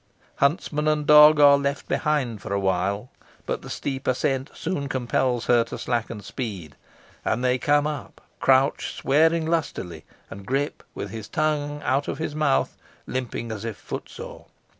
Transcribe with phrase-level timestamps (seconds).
[0.37, 3.11] Huntsman and dog are left behind for awhile,
[3.45, 6.75] but the steep ascent soon compels her to slacken speed,
[7.23, 12.33] and they come up, Crouch swearing lustily, and Grip, with his tongue out of his
[12.33, 12.75] mouth,
[13.05, 14.47] limping as if foot sore.